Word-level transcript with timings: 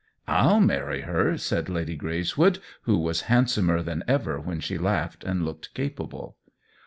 "/'ll 0.27 0.59
marry 0.59 1.01
her," 1.01 1.37
said 1.37 1.69
Lady 1.69 1.95
Greyswood, 1.95 2.57
who 2.89 2.97
was 2.97 3.21
handsomer 3.29 3.83
than 3.83 4.03
ever 4.07 4.39
when 4.39 4.59
she 4.59 4.75
laughed 4.79 5.23
and 5.23 5.45
looked 5.45 5.71
capable. 5.75 6.37